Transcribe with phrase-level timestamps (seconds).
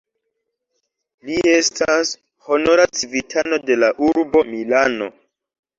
[1.29, 2.15] Li estas
[2.49, 5.17] honora civitano de la urbo Milano.